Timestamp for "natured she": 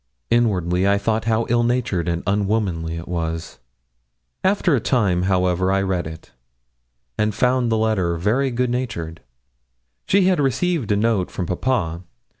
8.71-10.23